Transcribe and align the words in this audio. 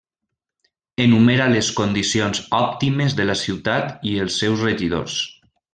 Enumera 1.03 1.47
les 1.55 1.69
condicions 1.81 2.41
òptimes 2.63 3.17
de 3.21 3.31
la 3.31 3.39
ciutat 3.45 3.95
i 4.15 4.19
els 4.25 4.43
seus 4.45 4.69
regidors. 4.71 5.25